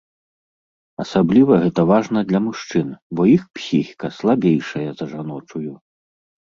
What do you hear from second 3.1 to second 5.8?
бо іх псіхіка слабейшая за жаночую.